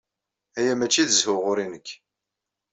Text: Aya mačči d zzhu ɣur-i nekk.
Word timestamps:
Aya 0.57 0.73
mačči 0.77 1.03
d 1.07 1.09
zzhu 1.13 1.35
ɣur-i 1.43 1.65
nekk. 1.71 1.87